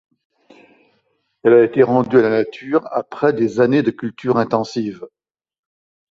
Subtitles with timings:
[1.43, 5.05] Elle a été rendue à la nature après des années de culture intensive.